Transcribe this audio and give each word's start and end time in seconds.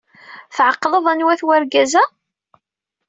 Tɛeqleḍ 0.55 1.05
anwa-t 1.11 1.41
wergaz-a? 1.47 2.03